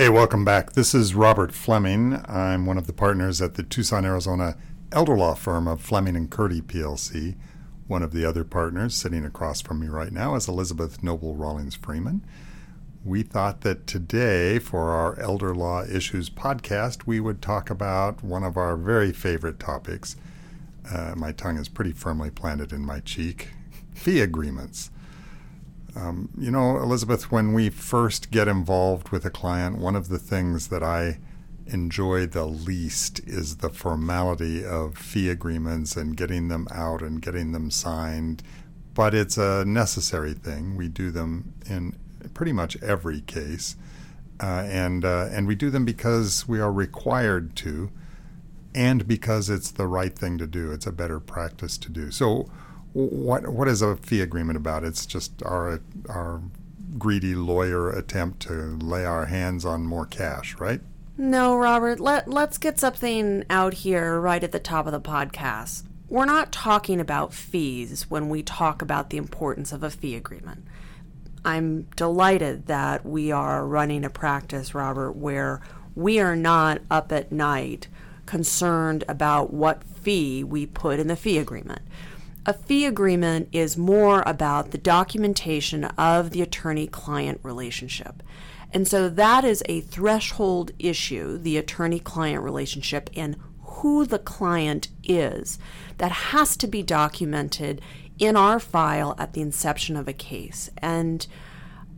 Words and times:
Hey, 0.00 0.08
welcome 0.08 0.46
back. 0.46 0.72
This 0.72 0.94
is 0.94 1.14
Robert 1.14 1.52
Fleming. 1.52 2.22
I'm 2.26 2.64
one 2.64 2.78
of 2.78 2.86
the 2.86 2.92
partners 2.94 3.42
at 3.42 3.56
the 3.56 3.62
Tucson, 3.62 4.06
Arizona 4.06 4.56
elder 4.92 5.14
law 5.14 5.34
firm 5.34 5.68
of 5.68 5.82
Fleming 5.82 6.16
and 6.16 6.30
Curti 6.30 6.62
PLC. 6.62 7.36
One 7.86 8.02
of 8.02 8.12
the 8.12 8.24
other 8.24 8.42
partners 8.42 8.94
sitting 8.94 9.26
across 9.26 9.60
from 9.60 9.78
me 9.78 9.88
right 9.88 10.10
now 10.10 10.36
is 10.36 10.48
Elizabeth 10.48 11.02
Noble 11.02 11.36
Rawlings 11.36 11.74
Freeman. 11.74 12.24
We 13.04 13.22
thought 13.22 13.60
that 13.60 13.86
today, 13.86 14.58
for 14.58 14.88
our 14.88 15.20
Elder 15.20 15.54
Law 15.54 15.84
Issues 15.84 16.30
podcast, 16.30 17.06
we 17.06 17.20
would 17.20 17.42
talk 17.42 17.68
about 17.68 18.24
one 18.24 18.42
of 18.42 18.56
our 18.56 18.78
very 18.78 19.12
favorite 19.12 19.60
topics. 19.60 20.16
Uh, 20.90 21.12
my 21.14 21.32
tongue 21.32 21.58
is 21.58 21.68
pretty 21.68 21.92
firmly 21.92 22.30
planted 22.30 22.72
in 22.72 22.86
my 22.86 23.00
cheek 23.00 23.48
fee 23.94 24.22
agreements. 24.22 24.90
Um, 25.96 26.30
you 26.38 26.50
know, 26.50 26.76
Elizabeth, 26.78 27.32
when 27.32 27.52
we 27.52 27.68
first 27.68 28.30
get 28.30 28.48
involved 28.48 29.08
with 29.10 29.24
a 29.24 29.30
client, 29.30 29.78
one 29.78 29.96
of 29.96 30.08
the 30.08 30.18
things 30.18 30.68
that 30.68 30.82
I 30.82 31.18
enjoy 31.66 32.26
the 32.26 32.44
least 32.44 33.20
is 33.20 33.56
the 33.56 33.70
formality 33.70 34.64
of 34.64 34.96
fee 34.96 35.28
agreements 35.28 35.96
and 35.96 36.16
getting 36.16 36.48
them 36.48 36.66
out 36.70 37.02
and 37.02 37.22
getting 37.22 37.52
them 37.52 37.70
signed. 37.70 38.42
But 38.94 39.14
it's 39.14 39.38
a 39.38 39.64
necessary 39.64 40.34
thing. 40.34 40.76
We 40.76 40.88
do 40.88 41.10
them 41.10 41.54
in 41.68 41.96
pretty 42.34 42.52
much 42.52 42.80
every 42.82 43.20
case, 43.20 43.76
uh, 44.40 44.64
and 44.66 45.04
uh, 45.04 45.28
and 45.30 45.46
we 45.46 45.54
do 45.54 45.70
them 45.70 45.84
because 45.84 46.46
we 46.48 46.60
are 46.60 46.72
required 46.72 47.54
to, 47.56 47.90
and 48.74 49.06
because 49.06 49.48
it's 49.48 49.70
the 49.70 49.86
right 49.86 50.14
thing 50.14 50.38
to 50.38 50.46
do. 50.46 50.72
It's 50.72 50.86
a 50.86 50.92
better 50.92 51.20
practice 51.20 51.78
to 51.78 51.90
do. 51.90 52.10
So, 52.10 52.50
what 52.92 53.48
what 53.48 53.68
is 53.68 53.82
a 53.82 53.96
fee 53.96 54.20
agreement 54.20 54.56
about? 54.56 54.84
It's 54.84 55.06
just 55.06 55.42
our 55.44 55.80
our 56.08 56.40
greedy 56.98 57.34
lawyer 57.34 57.90
attempt 57.90 58.40
to 58.40 58.52
lay 58.52 59.04
our 59.04 59.26
hands 59.26 59.64
on 59.64 59.86
more 59.86 60.06
cash, 60.06 60.56
right? 60.58 60.80
No, 61.16 61.56
Robert. 61.56 62.00
Let 62.00 62.28
let's 62.28 62.58
get 62.58 62.78
something 62.78 63.44
out 63.50 63.74
here 63.74 64.18
right 64.20 64.42
at 64.42 64.52
the 64.52 64.58
top 64.58 64.86
of 64.86 64.92
the 64.92 65.00
podcast. 65.00 65.84
We're 66.08 66.24
not 66.24 66.50
talking 66.50 66.98
about 66.98 67.32
fees 67.32 68.10
when 68.10 68.28
we 68.28 68.42
talk 68.42 68.82
about 68.82 69.10
the 69.10 69.16
importance 69.16 69.72
of 69.72 69.84
a 69.84 69.90
fee 69.90 70.16
agreement. 70.16 70.64
I'm 71.44 71.82
delighted 71.94 72.66
that 72.66 73.06
we 73.06 73.30
are 73.30 73.64
running 73.64 74.04
a 74.04 74.10
practice, 74.10 74.74
Robert, 74.74 75.12
where 75.12 75.62
we 75.94 76.18
are 76.18 76.36
not 76.36 76.82
up 76.90 77.12
at 77.12 77.30
night 77.30 77.86
concerned 78.26 79.04
about 79.08 79.52
what 79.52 79.84
fee 79.84 80.42
we 80.42 80.66
put 80.66 80.98
in 80.98 81.06
the 81.06 81.16
fee 81.16 81.38
agreement. 81.38 81.82
A 82.46 82.54
fee 82.54 82.86
agreement 82.86 83.48
is 83.52 83.76
more 83.76 84.22
about 84.24 84.70
the 84.70 84.78
documentation 84.78 85.84
of 85.84 86.30
the 86.30 86.40
attorney 86.40 86.86
client 86.86 87.40
relationship. 87.42 88.22
And 88.72 88.88
so 88.88 89.08
that 89.08 89.44
is 89.44 89.62
a 89.68 89.80
threshold 89.80 90.70
issue, 90.78 91.36
the 91.36 91.58
attorney 91.58 92.00
client 92.00 92.42
relationship, 92.42 93.10
and 93.14 93.36
who 93.62 94.06
the 94.06 94.18
client 94.18 94.88
is 95.04 95.58
that 95.98 96.12
has 96.12 96.56
to 96.58 96.66
be 96.66 96.82
documented 96.82 97.80
in 98.18 98.36
our 98.36 98.60
file 98.60 99.14
at 99.18 99.32
the 99.32 99.40
inception 99.40 99.96
of 99.96 100.08
a 100.08 100.12
case. 100.12 100.70
And 100.78 101.26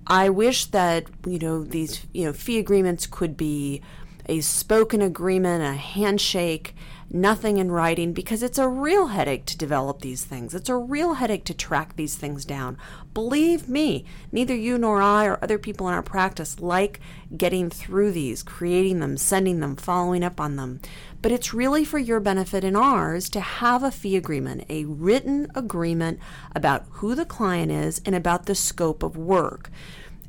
I 0.07 0.29
wish 0.29 0.67
that, 0.67 1.07
you 1.27 1.39
know, 1.39 1.63
these, 1.63 2.07
you 2.13 2.25
know, 2.25 2.33
fee 2.33 2.59
agreements 2.59 3.07
could 3.07 3.37
be 3.37 3.83
a 4.27 4.41
spoken 4.41 5.03
agreement, 5.03 5.63
a 5.63 5.75
handshake, 5.75 6.75
nothing 7.11 7.59
in 7.59 7.71
writing 7.71 8.13
because 8.13 8.43
it's 8.43 8.59
a 8.59 8.69
real 8.69 9.09
headache 9.09 9.45
to 9.45 9.59
develop 9.59 10.01
these 10.01 10.25
things. 10.25 10.55
It's 10.55 10.69
a 10.69 10.77
real 10.77 11.15
headache 11.15 11.45
to 11.45 11.55
track 11.55 11.97
these 11.97 12.15
things 12.15 12.45
down. 12.45 12.79
Believe 13.13 13.69
me, 13.69 14.05
neither 14.31 14.55
you 14.55 14.79
nor 14.79 15.03
I 15.03 15.27
or 15.27 15.39
other 15.43 15.59
people 15.59 15.89
in 15.89 15.95
our 15.95 16.03
practice 16.03 16.61
like 16.61 17.01
getting 17.37 17.69
through 17.69 18.13
these, 18.13 18.43
creating 18.43 19.01
them, 19.01 19.17
sending 19.17 19.61
them, 19.61 19.77
following 19.77 20.25
up 20.25 20.41
on 20.41 20.57
them. 20.57 20.81
But 21.21 21.33
it's 21.33 21.55
really 21.55 21.85
for 21.85 21.99
your 21.99 22.21
benefit 22.21 22.65
and 22.65 22.77
ours 22.77 23.29
to 23.31 23.41
have 23.41 23.83
a 23.83 23.91
fee 23.91 24.17
agreement, 24.17 24.65
a 24.69 24.87
written 24.87 25.49
agreement 25.55 26.19
about 26.55 26.87
who 26.91 27.15
the 27.15 27.27
client 27.27 27.71
is 27.71 28.01
and 28.07 28.15
about 28.15 28.47
the 28.47 28.55
scope 28.55 29.03
of 29.03 29.17
work. 29.17 29.71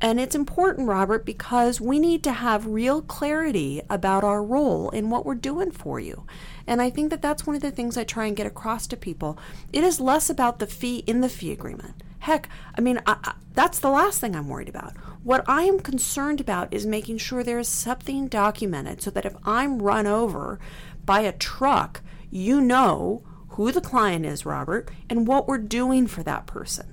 And 0.03 0.19
it's 0.19 0.35
important, 0.35 0.89
Robert, 0.89 1.25
because 1.25 1.79
we 1.79 1.97
need 1.97 2.25
to 2.25 2.33
have 2.33 2.67
real 2.67 3.01
clarity 3.01 3.81
about 3.89 4.25
our 4.25 4.43
role 4.43 4.89
in 4.89 5.09
what 5.09 5.25
we're 5.25 5.33
doing 5.33 5.71
for 5.71 5.97
you. 5.97 6.25
And 6.67 6.81
I 6.81 6.89
think 6.89 7.09
that 7.09 7.21
that's 7.21 7.47
one 7.47 7.55
of 7.55 7.61
the 7.61 7.71
things 7.71 7.95
I 7.95 8.03
try 8.03 8.25
and 8.25 8.35
get 8.35 8.45
across 8.45 8.85
to 8.87 8.97
people. 8.97 9.37
It 9.71 9.81
is 9.81 10.01
less 10.01 10.29
about 10.29 10.59
the 10.59 10.67
fee 10.67 11.05
in 11.07 11.21
the 11.21 11.29
fee 11.29 11.53
agreement. 11.53 12.03
Heck, 12.19 12.49
I 12.77 12.81
mean, 12.81 12.99
I, 13.05 13.15
I, 13.23 13.35
that's 13.53 13.79
the 13.79 13.89
last 13.89 14.19
thing 14.19 14.35
I'm 14.35 14.49
worried 14.49 14.67
about. 14.67 14.91
What 15.23 15.45
I 15.47 15.63
am 15.63 15.79
concerned 15.79 16.41
about 16.41 16.73
is 16.73 16.85
making 16.85 17.19
sure 17.19 17.41
there 17.41 17.59
is 17.59 17.69
something 17.69 18.27
documented 18.27 19.01
so 19.01 19.09
that 19.11 19.25
if 19.25 19.37
I'm 19.45 19.81
run 19.81 20.05
over 20.05 20.59
by 21.05 21.21
a 21.21 21.31
truck, 21.31 22.01
you 22.29 22.59
know 22.59 23.23
who 23.51 23.71
the 23.71 23.79
client 23.79 24.25
is, 24.25 24.45
Robert, 24.45 24.91
and 25.09 25.27
what 25.27 25.47
we're 25.47 25.59
doing 25.59 26.07
for 26.07 26.23
that 26.23 26.45
person. 26.45 26.92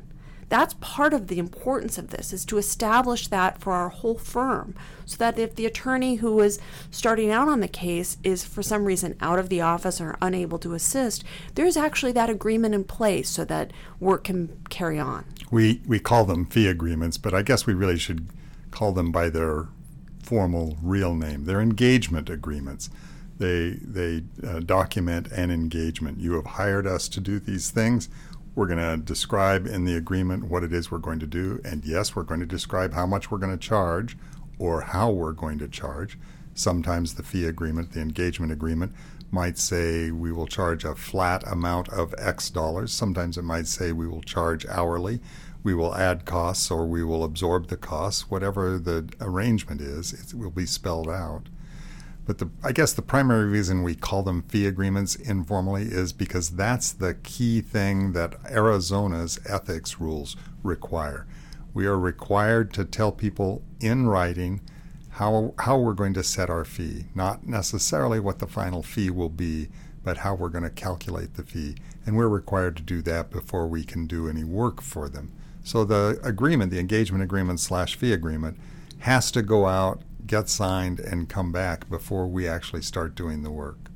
That's 0.51 0.75
part 0.81 1.15
of 1.15 1.29
the 1.29 1.39
importance 1.39 1.97
of 1.97 2.09
this 2.09 2.33
is 2.33 2.45
to 2.47 2.59
establish 2.59 3.29
that 3.29 3.61
for 3.61 3.73
our 3.73 3.89
whole 3.89 4.19
firm 4.19 4.75
so 5.07 5.17
that 5.19 5.39
if 5.39 5.55
the 5.55 5.65
attorney 5.65 6.17
who 6.17 6.41
is 6.41 6.59
starting 6.91 7.31
out 7.31 7.47
on 7.47 7.61
the 7.61 7.69
case 7.69 8.19
is 8.25 8.45
for 8.45 8.61
some 8.61 8.85
reason 8.85 9.17
out 9.21 9.39
of 9.39 9.49
the 9.49 9.61
office 9.61 10.01
or 10.01 10.19
unable 10.21 10.59
to 10.59 10.75
assist, 10.75 11.23
there's 11.55 11.77
actually 11.77 12.11
that 12.13 12.29
agreement 12.29 12.75
in 12.75 12.83
place 12.83 13.31
so 13.31 13.45
that 13.45 13.73
work 14.01 14.25
can 14.25 14.61
carry 14.69 14.99
on. 14.99 15.25
We 15.53 15.83
we 15.87 16.01
call 16.01 16.25
them 16.25 16.47
fee 16.47 16.67
agreements, 16.67 17.17
but 17.17 17.33
I 17.33 17.43
guess 17.43 17.65
we 17.65 17.73
really 17.73 17.99
should 17.99 18.29
call 18.73 18.91
them 18.91 19.13
by 19.13 19.31
their 19.31 19.69
formal 20.21 20.79
real 20.83 21.15
name. 21.15 21.45
They're 21.45 21.61
engagement 21.61 22.29
agreements. 22.29 22.91
They 23.39 23.79
they 23.81 24.25
uh, 24.45 24.61
document 24.61 25.31
an 25.31 25.53
engagement. 25.53 26.19
You 26.19 26.33
have 26.33 26.47
hired 26.47 26.89
us 26.89 27.09
to 27.09 27.21
do 27.21 27.39
these 27.39 27.71
things 27.71 28.09
we're 28.61 28.67
going 28.67 28.77
to 28.77 29.03
describe 29.03 29.67
in 29.67 29.87
the 29.87 29.97
agreement 29.97 30.45
what 30.45 30.63
it 30.63 30.71
is 30.71 30.91
we're 30.91 30.99
going 30.99 31.19
to 31.19 31.27
do. 31.27 31.59
And 31.65 31.83
yes, 31.83 32.15
we're 32.15 32.25
going 32.25 32.41
to 32.41 32.47
describe 32.47 32.93
how 32.93 33.07
much 33.07 33.31
we're 33.31 33.39
going 33.39 33.57
to 33.59 33.67
charge 33.67 34.19
or 34.59 34.83
how 34.83 35.11
we're 35.11 35.33
going 35.33 35.59
to 35.61 35.67
charge. 35.67 36.19
Sometimes 36.53 37.15
the 37.15 37.23
fee 37.23 37.47
agreement, 37.47 37.93
the 37.93 38.03
engagement 38.03 38.53
agreement, 38.53 38.93
might 39.31 39.57
say 39.57 40.11
we 40.11 40.31
will 40.31 40.47
charge 40.47 40.85
a 40.85 40.95
flat 40.95 41.43
amount 41.51 41.89
of 41.89 42.15
X 42.19 42.51
dollars. 42.51 42.93
Sometimes 42.93 43.39
it 43.39 43.45
might 43.45 43.67
say 43.67 43.93
we 43.93 44.07
will 44.07 44.21
charge 44.21 44.67
hourly. 44.67 45.21
We 45.63 45.73
will 45.73 45.95
add 45.95 46.27
costs 46.27 46.71
or 46.71 46.87
we 46.87 47.03
will 47.03 47.25
absorb 47.25 47.69
the 47.69 47.79
costs. 47.79 48.31
Whatever 48.31 48.79
the 48.79 49.09
arrangement 49.23 49.81
is, 49.81 50.13
it 50.13 50.35
will 50.35 50.51
be 50.51 50.67
spelled 50.67 51.09
out. 51.09 51.49
But 52.31 52.39
the, 52.39 52.51
I 52.63 52.71
guess 52.71 52.93
the 52.93 53.03
primary 53.03 53.47
reason 53.47 53.83
we 53.83 53.97
call 53.97 54.23
them 54.23 54.43
fee 54.43 54.65
agreements 54.65 55.17
informally 55.17 55.83
is 55.83 56.13
because 56.13 56.51
that's 56.51 56.93
the 56.93 57.15
key 57.15 57.61
thing 57.61 58.13
that 58.13 58.37
Arizona's 58.49 59.41
ethics 59.49 59.99
rules 59.99 60.37
require. 60.63 61.27
We 61.75 61.87
are 61.87 61.99
required 61.99 62.73
to 62.75 62.85
tell 62.85 63.11
people 63.11 63.65
in 63.81 64.07
writing 64.07 64.61
how, 65.09 65.55
how 65.59 65.77
we're 65.77 65.93
going 65.93 66.15
to 66.15 66.23
set 66.23 66.49
our 66.49 66.65
fee, 66.65 67.07
not 67.17 67.49
necessarily 67.49 68.21
what 68.21 68.39
the 68.39 68.47
final 68.47 68.85
fee 68.85 69.11
will 69.11 69.29
be, 69.29 69.67
but 70.05 70.19
how 70.19 70.37
we're 70.37 70.51
going 70.51 70.63
to 70.63 70.71
calculate 70.71 71.35
the 71.35 71.43
fee. 71.43 71.75
And 72.07 72.17
we're 72.17 72.29
required 72.29 72.77
to 72.77 72.85
do 72.85 73.03
that 73.03 73.33
before 73.33 73.67
we 73.67 73.83
can 73.83 74.07
do 74.07 74.29
any 74.29 74.45
work 74.45 74.83
for 74.83 75.09
them. 75.09 75.33
So 75.65 75.85
the 75.85 76.21
agreement, 76.23 76.71
the 76.71 76.79
engagement 76.79 77.25
agreement 77.25 77.59
slash 77.59 77.97
fee 77.97 78.13
agreement, 78.13 78.57
has 79.01 79.33
to 79.33 79.43
go 79.43 79.67
out 79.67 80.03
get 80.27 80.49
signed 80.49 81.01
and 81.01 81.29
come 81.29 81.53
back 81.53 81.89
before 81.89 82.27
we 82.27 82.47
actually 82.49 82.83
start 82.83 83.15
doing 83.15 83.43
the 83.43 83.51
work. 83.51 83.91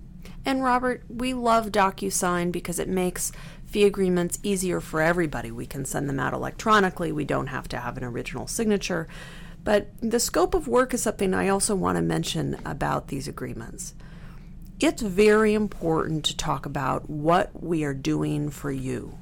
And 0.45 0.63
Robert, 0.63 1.05
we 1.09 1.33
love 1.33 1.73
DocuSign 1.73 2.53
because 2.53 2.79
it 2.79 2.89
makes 2.89 3.33
fee 3.65 3.85
agreements 3.85 4.39
easier 4.43 4.81
for 4.81 5.01
everybody. 5.01 5.51
We 5.51 5.67
can 5.67 5.85
send 5.85 6.09
them 6.09 6.21
out 6.21 6.35
electronically, 6.35 7.13
we 7.13 7.25
don't 7.25 7.49
have 7.49 7.69
to 7.69 7.79
have 7.79 7.97
an 7.97 8.05
original 8.05 8.47
signature. 8.47 9.09
But 9.65 9.89
the 10.01 10.21
scope 10.21 10.55
of 10.55 10.69
work 10.69 10.93
is 10.93 11.03
something 11.03 11.33
I 11.33 11.49
also 11.49 11.75
want 11.75 11.97
to 11.97 12.03
mention 12.03 12.59
about 12.67 13.09
these 13.09 13.27
agreements. 13.27 13.95
It's 14.79 15.01
very 15.01 15.55
important 15.55 16.25
to 16.27 16.37
talk 16.37 16.67
about 16.67 17.09
what 17.09 17.63
we 17.63 17.85
are 17.85 17.95
doing 17.95 18.51
for 18.51 18.71
you. 18.71 19.19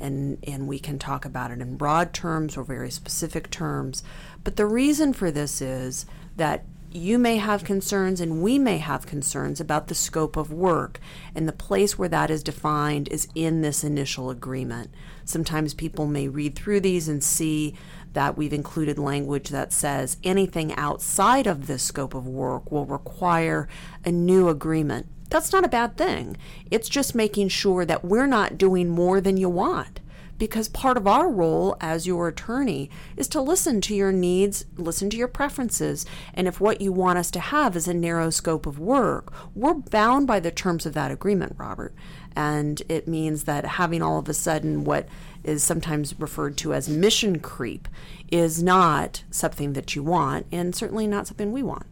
And, 0.00 0.38
and 0.46 0.68
we 0.68 0.78
can 0.78 0.98
talk 0.98 1.24
about 1.24 1.50
it 1.50 1.60
in 1.60 1.76
broad 1.76 2.12
terms 2.12 2.56
or 2.56 2.64
very 2.64 2.90
specific 2.90 3.50
terms. 3.50 4.02
But 4.44 4.56
the 4.56 4.66
reason 4.66 5.12
for 5.12 5.30
this 5.30 5.60
is 5.60 6.06
that 6.36 6.64
you 6.90 7.18
may 7.18 7.36
have 7.36 7.64
concerns 7.64 8.20
and 8.20 8.42
we 8.42 8.58
may 8.58 8.78
have 8.78 9.06
concerns 9.06 9.60
about 9.60 9.88
the 9.88 9.94
scope 9.94 10.36
of 10.36 10.52
work 10.52 10.98
and 11.34 11.46
the 11.46 11.52
place 11.52 11.98
where 11.98 12.08
that 12.08 12.30
is 12.30 12.42
defined 12.42 13.08
is 13.08 13.28
in 13.34 13.60
this 13.60 13.84
initial 13.84 14.30
agreement. 14.30 14.90
Sometimes 15.24 15.74
people 15.74 16.06
may 16.06 16.28
read 16.28 16.56
through 16.56 16.80
these 16.80 17.08
and 17.08 17.22
see 17.22 17.74
that 18.14 18.38
we've 18.38 18.54
included 18.54 18.98
language 18.98 19.50
that 19.50 19.72
says 19.72 20.16
anything 20.24 20.74
outside 20.76 21.46
of 21.46 21.66
this 21.66 21.82
scope 21.82 22.14
of 22.14 22.26
work 22.26 22.70
will 22.72 22.86
require 22.86 23.68
a 24.04 24.10
new 24.10 24.48
agreement. 24.48 25.06
That's 25.30 25.52
not 25.52 25.64
a 25.64 25.68
bad 25.68 25.96
thing. 25.96 26.36
It's 26.70 26.88
just 26.88 27.14
making 27.14 27.48
sure 27.48 27.84
that 27.84 28.04
we're 28.04 28.26
not 28.26 28.58
doing 28.58 28.88
more 28.88 29.20
than 29.20 29.36
you 29.36 29.48
want 29.48 30.00
because 30.38 30.68
part 30.68 30.96
of 30.96 31.06
our 31.06 31.28
role 31.28 31.76
as 31.80 32.06
your 32.06 32.28
attorney 32.28 32.90
is 33.16 33.28
to 33.28 33.40
listen 33.40 33.80
to 33.82 33.94
your 33.94 34.12
needs, 34.12 34.64
listen 34.76 35.10
to 35.10 35.16
your 35.16 35.28
preferences, 35.28 36.06
and 36.32 36.46
if 36.46 36.60
what 36.60 36.80
you 36.80 36.92
want 36.92 37.18
us 37.18 37.30
to 37.32 37.40
have 37.40 37.76
is 37.76 37.88
a 37.88 37.94
narrow 37.94 38.30
scope 38.30 38.66
of 38.66 38.78
work, 38.78 39.32
we're 39.54 39.74
bound 39.74 40.26
by 40.26 40.40
the 40.40 40.50
terms 40.50 40.86
of 40.86 40.94
that 40.94 41.10
agreement, 41.10 41.54
Robert. 41.58 41.92
And 42.36 42.80
it 42.88 43.08
means 43.08 43.44
that 43.44 43.64
having 43.64 44.00
all 44.00 44.18
of 44.18 44.28
a 44.28 44.34
sudden 44.34 44.84
what 44.84 45.08
is 45.42 45.62
sometimes 45.62 46.18
referred 46.18 46.56
to 46.58 46.72
as 46.72 46.88
mission 46.88 47.40
creep 47.40 47.88
is 48.30 48.62
not 48.62 49.24
something 49.30 49.72
that 49.72 49.96
you 49.96 50.02
want, 50.02 50.46
and 50.52 50.74
certainly 50.74 51.06
not 51.06 51.26
something 51.26 51.52
we 51.52 51.62
want. 51.62 51.86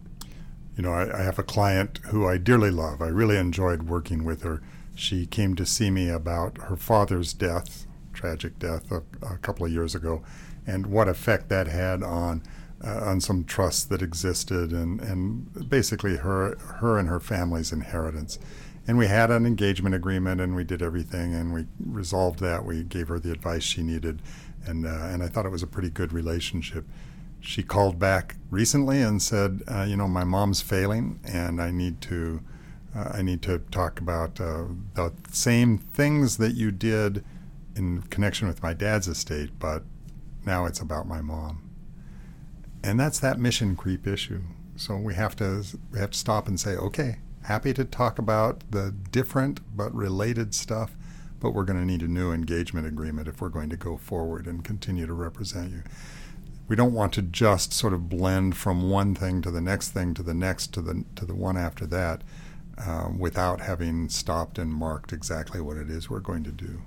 You 0.77 0.83
know, 0.83 0.93
I, 0.93 1.21
I 1.21 1.23
have 1.23 1.39
a 1.39 1.43
client 1.43 2.01
who 2.11 2.27
I 2.27 2.39
dearly 2.39 2.71
love. 2.71 3.01
I 3.01 3.09
really 3.09 3.39
enjoyed 3.39 3.85
working 3.85 4.25
with 4.25 4.43
her. 4.43 4.63
She 4.95 5.27
came 5.27 5.55
to 5.57 5.67
see 5.67 5.91
me 5.91 6.09
about 6.09 6.59
her 6.59 6.77
father's 6.77 7.33
death 7.33 7.87
tragic 8.17 8.59
death 8.59 8.91
a, 8.91 9.03
a 9.25 9.37
couple 9.39 9.65
of 9.65 9.71
years 9.71 9.95
ago, 9.95 10.25
and 10.67 10.87
what 10.87 11.07
effect 11.07 11.49
that 11.51 11.69
had 11.69 12.03
on 12.03 12.43
uh, 12.85 13.01
on 13.05 13.21
some 13.21 13.45
trusts 13.45 13.85
that 13.85 14.03
existed, 14.03 14.73
and, 14.73 15.01
and 15.01 15.69
basically 15.69 16.17
her 16.17 16.57
her 16.81 16.99
and 16.99 17.09
her 17.09 17.21
family's 17.21 17.73
inheritance. 17.73 18.39
And 18.89 18.99
we 18.99 19.07
had 19.07 19.31
an 19.31 19.47
engagement 19.47 19.95
agreement, 19.95 20.41
and 20.41 20.55
we 20.57 20.65
did 20.65 20.83
everything, 20.83 21.35
and 21.35 21.53
we 21.53 21.67
resolved 21.85 22.41
that. 22.41 22.65
We 22.65 22.83
gave 22.85 23.09
her 23.09 23.19
the 23.19 23.33
advice 23.33 23.63
she 23.63 23.83
needed, 23.83 24.23
and 24.67 24.87
uh, 24.87 25.09
and 25.11 25.23
I 25.23 25.29
thought 25.29 25.47
it 25.47 25.53
was 25.53 25.63
a 25.63 25.69
pretty 25.69 25.91
good 25.91 26.13
relationship. 26.13 26.85
She 27.47 27.63
called 27.63 28.01
back 28.01 28.35
recently 28.51 29.01
and 29.01 29.23
said, 29.23 29.63
uh, 29.69 29.87
you 29.89 29.97
know, 29.97 30.09
my 30.09 30.25
mom's 30.25 30.63
failing, 30.63 31.21
and 31.25 31.63
I 31.63 31.71
need 31.71 32.01
to. 32.03 32.43
Uh, 32.95 33.11
I 33.13 33.23
need 33.23 33.43
to 33.43 33.59
talk 33.71 34.01
about 34.01 34.41
uh, 34.41 34.65
the 34.95 35.13
same 35.31 35.77
things 35.77 36.39
that 36.39 36.55
you 36.55 36.71
did 36.73 37.23
in 37.77 38.03
connection 38.03 38.49
with 38.49 38.63
my 38.63 38.73
dad's 38.73 39.07
estate, 39.07 39.51
but 39.59 39.83
now 40.47 40.65
it's 40.65 40.81
about 40.81 41.07
my 41.07 41.21
mom. 41.21 41.63
And 42.83 42.99
that's 42.99 43.21
that 43.21 43.39
mission 43.39 43.77
creep 43.77 44.07
issue. 44.07 44.41
So 44.77 44.97
we 44.97 45.15
have 45.15 45.37
to 45.37 45.63
we 45.93 45.99
have 45.99 46.13
to 46.13 46.19
stop 46.19 46.49
and 46.49 46.59
say, 46.59 46.75
okay, 46.75 47.19
happy 47.43 47.73
to 47.75 47.85
talk 47.85 48.19
about 48.19 48.63
the 48.71 48.93
different 49.13 49.61
but 49.77 49.95
related 49.95 50.55
stuff, 50.55 50.97
but 51.39 51.51
we're 51.51 51.65
going 51.65 51.79
to 51.79 51.87
need 51.87 52.03
a 52.03 52.09
new 52.09 52.33
engagement 52.33 52.87
agreement 52.87 53.29
if 53.29 53.41
we're 53.41 53.51
going 53.51 53.71
to 53.71 53.77
go 53.77 53.97
forward 53.97 54.47
and 54.47 54.65
continue 54.65 55.07
to 55.07 55.15
represent 55.15 55.71
you. 55.71 55.83
We 56.69 56.77
don't 56.77 56.93
want 56.93 57.13
to 57.15 57.23
just 57.23 57.73
sort 57.73 57.93
of 57.93 58.09
blend 58.09 58.57
from 58.57 58.91
one 58.91 59.15
thing 59.15 59.41
to 59.43 59.51
the 59.51 59.61
next 59.61 59.91
thing 59.91 60.15
to 60.15 60.23
the 60.23 60.35
next 60.35 60.73
to 60.75 60.83
the 60.83 61.05
to 61.15 61.25
the 61.25 61.35
one 61.35 61.57
after 61.57 61.87
that, 61.87 62.23
um, 62.85 63.19
without 63.19 63.61
having 63.61 64.09
stopped 64.09 64.59
and 64.59 64.73
marked 64.73 65.13
exactly 65.13 65.61
what 65.61 65.77
it 65.77 65.89
is 65.89 66.11
we're 66.11 66.21
going 66.21 66.45
to 66.45 66.53
do. 66.53 66.83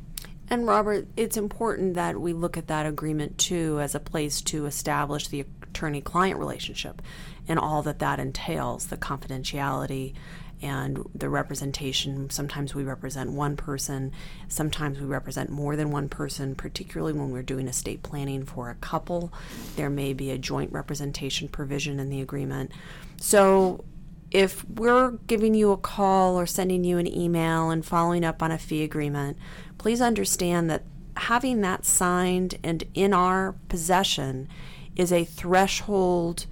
And 0.50 0.66
Robert, 0.66 1.08
it's 1.16 1.38
important 1.38 1.94
that 1.94 2.20
we 2.20 2.34
look 2.34 2.58
at 2.58 2.68
that 2.68 2.86
agreement 2.86 3.38
too 3.38 3.80
as 3.80 3.94
a 3.94 4.00
place 4.00 4.42
to 4.44 4.66
establish 4.66 5.28
the 5.28 5.46
attorney 5.62 6.02
client 6.02 6.40
relationship 6.40 7.02
and 7.48 7.60
all 7.60 7.84
that 7.84 8.00
that 8.00 8.20
entails 8.20 8.88
the 8.88 8.98
confidentiality 8.98 10.14
and 10.62 11.04
the 11.16 11.30
representation. 11.30 12.30
Sometimes 12.30 12.76
we 12.76 12.84
represent 12.84 13.32
one 13.32 13.56
person, 13.56 14.12
sometimes 14.48 15.00
we 15.00 15.06
represent 15.06 15.50
more 15.50 15.76
than 15.76 15.92
one 15.92 16.10
person, 16.10 16.56
particularly 16.56 17.14
when 17.14 17.32
we're 17.32 17.44
doing 17.44 17.68
estate 17.68 18.04
planning 18.04 18.46
for 18.46 18.70
a 18.70 18.76
couple. 18.76 19.32
There 19.76 19.90
may 19.90 20.14
be 20.14 20.32
a 20.32 20.38
joint 20.38 20.72
representation 20.72 21.48
provision 21.48 22.00
in 22.00 22.10
the 22.10 22.22
agreement. 22.22 22.72
So 23.18 23.84
if 24.32 24.68
we're 24.70 25.12
giving 25.28 25.54
you 25.56 25.72
a 25.72 25.78
call 25.78 26.40
or 26.40 26.46
sending 26.46 26.84
you 26.84 26.98
an 26.98 27.08
email 27.08 27.70
and 27.70 27.86
following 27.86 28.24
up 28.24 28.44
on 28.44 28.52
a 28.52 28.58
fee 28.58 28.84
agreement, 28.84 29.38
please 29.78 30.02
understand 30.02 30.70
that 30.70 30.84
having 31.18 31.62
that 31.62 31.86
signed 31.86 32.58
and 32.64 32.84
in 32.94 33.14
our 33.14 33.56
possession 33.68 34.48
is 34.96 35.12
a 35.12 35.26
threshold 35.26 36.46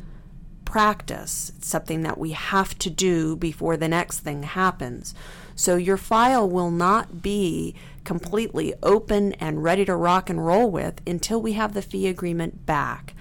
practice. 0.68 1.54
It's 1.58 1.70
something 1.70 2.02
that 2.02 2.18
we 2.18 2.32
have 2.32 2.78
to 2.80 2.90
do 2.90 3.38
before 3.38 3.78
the 3.78 3.88
next 3.88 4.20
thing 4.20 4.44
happens. 4.44 5.16
So 5.56 5.78
your 5.78 5.96
file 5.96 6.48
will 6.48 6.72
not 6.72 7.22
be 7.22 7.74
completely 8.04 8.74
open 8.84 9.32
and 9.36 9.64
ready 9.64 9.86
to 9.86 9.96
rock 9.96 10.30
and 10.30 10.46
roll 10.46 10.70
with 10.70 11.02
until 11.08 11.42
we 11.42 11.54
have 11.54 11.74
the 11.74 11.82
fee 11.82 12.08
agreement 12.08 12.66
back. 12.66 13.14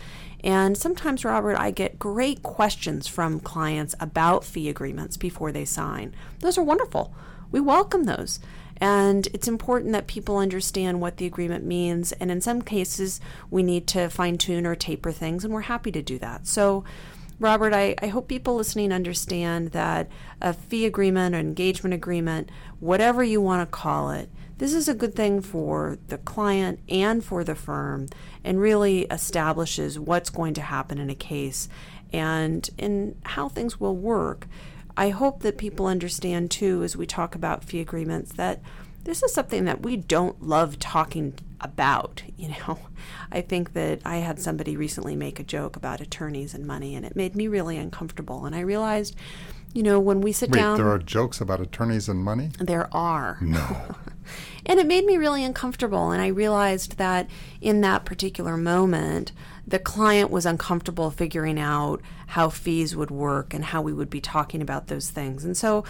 And 0.42 0.76
sometimes, 0.76 1.24
Robert, 1.24 1.56
I 1.56 1.70
get 1.70 2.00
great 2.00 2.42
questions 2.42 3.06
from 3.06 3.38
clients 3.38 3.94
about 4.00 4.44
fee 4.44 4.68
agreements 4.68 5.16
before 5.16 5.52
they 5.52 5.64
sign. 5.64 6.16
Those 6.40 6.58
are 6.58 6.64
wonderful. 6.64 7.14
We 7.52 7.60
welcome 7.60 8.04
those. 8.04 8.40
And 8.78 9.28
it's 9.32 9.48
important 9.48 9.92
that 9.92 10.06
people 10.06 10.36
understand 10.36 11.00
what 11.00 11.16
the 11.16 11.26
agreement 11.26 11.64
means. 11.64 12.10
And 12.12 12.30
in 12.30 12.40
some 12.40 12.60
cases, 12.60 13.20
we 13.50 13.62
need 13.62 13.86
to 13.88 14.10
fine 14.10 14.36
tune 14.36 14.66
or 14.66 14.74
taper 14.74 15.12
things, 15.12 15.44
and 15.44 15.54
we're 15.54 15.62
happy 15.62 15.92
to 15.92 16.02
do 16.02 16.18
that. 16.18 16.46
So, 16.46 16.84
Robert, 17.38 17.74
I, 17.74 17.94
I 18.00 18.06
hope 18.06 18.28
people 18.28 18.54
listening 18.54 18.92
understand 18.92 19.72
that 19.72 20.08
a 20.40 20.54
fee 20.54 20.86
agreement 20.86 21.34
or 21.34 21.38
engagement 21.38 21.92
agreement, 21.92 22.50
whatever 22.80 23.22
you 23.22 23.42
want 23.42 23.60
to 23.60 23.76
call 23.76 24.10
it, 24.10 24.30
this 24.58 24.72
is 24.72 24.88
a 24.88 24.94
good 24.94 25.14
thing 25.14 25.42
for 25.42 25.98
the 26.08 26.16
client 26.16 26.80
and 26.88 27.22
for 27.22 27.44
the 27.44 27.54
firm 27.54 28.08
and 28.42 28.58
really 28.58 29.02
establishes 29.04 29.98
what's 29.98 30.30
going 30.30 30.54
to 30.54 30.62
happen 30.62 30.98
in 30.98 31.10
a 31.10 31.14
case 31.14 31.68
and 32.10 32.70
in 32.78 33.16
how 33.24 33.50
things 33.50 33.78
will 33.78 33.96
work. 33.96 34.46
I 34.96 35.10
hope 35.10 35.40
that 35.42 35.58
people 35.58 35.86
understand 35.86 36.50
too 36.50 36.82
as 36.82 36.96
we 36.96 37.04
talk 37.04 37.34
about 37.34 37.64
fee 37.64 37.80
agreements 37.80 38.32
that 38.32 38.62
this 39.04 39.22
is 39.22 39.34
something 39.34 39.66
that 39.66 39.82
we 39.82 39.96
don't 39.96 40.42
love 40.42 40.78
talking 40.78 41.34
about, 41.60 42.22
you 42.36 42.48
know. 42.48 42.78
I 43.32 43.40
think 43.40 43.72
that 43.72 44.00
I 44.04 44.18
had 44.18 44.40
somebody 44.40 44.76
recently 44.76 45.16
make 45.16 45.40
a 45.40 45.44
joke 45.44 45.76
about 45.76 46.00
attorneys 46.00 46.54
and 46.54 46.66
money 46.66 46.94
and 46.94 47.04
it 47.04 47.16
made 47.16 47.34
me 47.34 47.48
really 47.48 47.76
uncomfortable 47.76 48.46
and 48.46 48.54
I 48.54 48.60
realized 48.60 49.16
you 49.76 49.82
know, 49.82 50.00
when 50.00 50.22
we 50.22 50.32
sit 50.32 50.50
Wait, 50.50 50.60
down. 50.60 50.78
there 50.78 50.88
are 50.88 50.98
jokes 50.98 51.38
about 51.38 51.60
attorneys 51.60 52.08
and 52.08 52.24
money? 52.24 52.48
There 52.58 52.88
are. 52.96 53.36
No. 53.42 53.94
and 54.66 54.80
it 54.80 54.86
made 54.86 55.04
me 55.04 55.18
really 55.18 55.44
uncomfortable. 55.44 56.12
And 56.12 56.22
I 56.22 56.28
realized 56.28 56.96
that 56.96 57.28
in 57.60 57.82
that 57.82 58.06
particular 58.06 58.56
moment, 58.56 59.32
the 59.66 59.78
client 59.78 60.30
was 60.30 60.46
uncomfortable 60.46 61.10
figuring 61.10 61.60
out 61.60 62.00
how 62.28 62.48
fees 62.48 62.96
would 62.96 63.10
work 63.10 63.52
and 63.52 63.66
how 63.66 63.82
we 63.82 63.92
would 63.92 64.08
be 64.08 64.20
talking 64.20 64.62
about 64.62 64.86
those 64.86 65.10
things. 65.10 65.44
And 65.44 65.54
so 65.54 65.84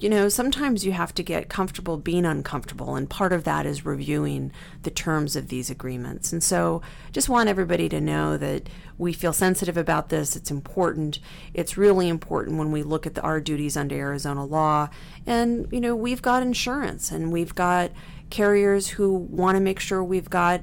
you 0.00 0.08
know, 0.08 0.30
sometimes 0.30 0.86
you 0.86 0.92
have 0.92 1.12
to 1.14 1.22
get 1.22 1.50
comfortable 1.50 1.98
being 1.98 2.24
uncomfortable, 2.24 2.96
and 2.96 3.08
part 3.08 3.34
of 3.34 3.44
that 3.44 3.66
is 3.66 3.84
reviewing 3.84 4.50
the 4.82 4.90
terms 4.90 5.36
of 5.36 5.48
these 5.48 5.68
agreements. 5.68 6.32
And 6.32 6.42
so, 6.42 6.80
just 7.12 7.28
want 7.28 7.50
everybody 7.50 7.86
to 7.90 8.00
know 8.00 8.38
that 8.38 8.70
we 8.96 9.12
feel 9.12 9.34
sensitive 9.34 9.76
about 9.76 10.08
this. 10.08 10.36
It's 10.36 10.50
important. 10.50 11.18
It's 11.52 11.76
really 11.76 12.08
important 12.08 12.56
when 12.56 12.72
we 12.72 12.82
look 12.82 13.06
at 13.06 13.14
the, 13.14 13.20
our 13.20 13.42
duties 13.42 13.76
under 13.76 13.94
Arizona 13.94 14.42
law. 14.42 14.88
And, 15.26 15.68
you 15.70 15.82
know, 15.82 15.94
we've 15.94 16.22
got 16.22 16.42
insurance 16.42 17.10
and 17.10 17.30
we've 17.30 17.54
got 17.54 17.92
carriers 18.30 18.88
who 18.88 19.12
want 19.12 19.56
to 19.56 19.60
make 19.60 19.80
sure 19.80 20.02
we've 20.02 20.30
got 20.30 20.62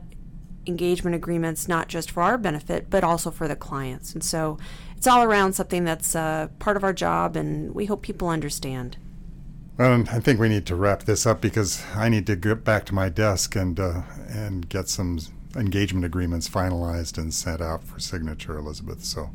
engagement 0.65 1.15
agreements 1.15 1.67
not 1.67 1.89
just 1.89 2.10
for 2.10 2.24
our 2.24 2.39
benefit, 2.39 2.89
but 2.89 3.03
also 3.03 3.29
for 3.29 3.48
the 3.48 3.56
clients. 3.56 4.13
And 4.13 4.24
so, 4.24 4.58
it's 4.96 5.06
all 5.06 5.22
around 5.22 5.53
something 5.53 5.84
that's 5.84 6.15
uh, 6.15 6.48
part 6.58 6.75
of 6.75 6.84
our 6.84 6.91
job, 6.91 7.36
and 7.36 7.75
we 7.75 7.86
hope 7.86 8.01
people 8.01 8.29
understand. 8.29 8.98
Well, 9.77 10.05
I 10.10 10.19
think 10.19 10.39
we 10.39 10.50
need 10.50 10.65
to 10.67 10.75
wrap 10.75 11.03
this 11.03 11.27
up 11.27 11.39
because 11.39 11.84
I 11.93 12.10
need 12.10 12.25
to 12.25 12.36
get 12.36 12.63
back 12.63 12.84
to 12.86 12.96
my 12.96 13.10
desk 13.10 13.55
and 13.55 13.79
uh, 13.79 14.01
and 14.27 14.67
get 14.67 14.89
some 14.89 15.19
engagement 15.55 16.03
agreements 16.03 16.50
finalized 16.50 17.19
and 17.19 17.31
sent 17.31 17.62
out 17.62 17.84
for 17.84 18.00
signature, 18.00 18.57
Elizabeth. 18.57 19.03
So, 19.03 19.29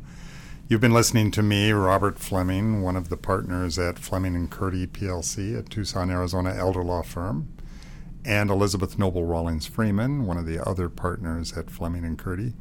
you've 0.67 0.81
been 0.81 0.93
listening 0.93 1.31
to 1.31 1.41
me, 1.41 1.71
Robert 1.71 2.19
Fleming, 2.19 2.81
one 2.81 2.97
of 2.97 3.07
the 3.07 3.15
partners 3.15 3.79
at 3.79 3.97
Fleming 3.97 4.35
and 4.35 4.51
Curti 4.51 4.85
PLC, 4.85 5.57
a 5.57 5.63
Tucson, 5.63 6.09
Arizona 6.11 6.53
elder 6.53 6.83
law 6.83 7.03
firm, 7.03 7.47
and 8.25 8.49
Elizabeth 8.49 8.99
Noble 8.99 9.23
Rawlings 9.23 9.65
Freeman, 9.65 10.25
one 10.25 10.37
of 10.37 10.45
the 10.45 10.59
other 10.67 10.89
partners 10.89 11.53
at 11.53 11.71
Fleming 11.71 12.03
and 12.03 12.17
Curti. 12.19 12.51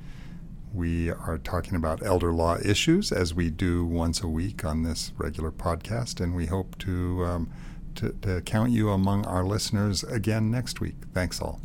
We 0.73 1.11
are 1.11 1.37
talking 1.37 1.75
about 1.75 2.07
elder 2.07 2.33
law 2.33 2.59
issues 2.65 3.11
as 3.11 3.35
we 3.35 3.51
do 3.51 3.85
once 3.85 4.23
a 4.23 4.29
week 4.29 4.65
on 4.65 4.85
this 4.85 5.11
regular 5.19 5.51
podcast, 5.51 6.21
and 6.21 6.37
we 6.37 6.47
hope 6.47 6.79
to. 6.79 7.25
Um, 7.25 7.51
to, 7.97 8.11
to 8.23 8.41
count 8.43 8.71
you 8.71 8.91
among 8.91 9.27
our 9.27 9.45
listeners 9.45 10.03
again 10.05 10.51
next 10.51 10.81
week. 10.81 10.97
Thanks 11.13 11.41
all. 11.41 11.61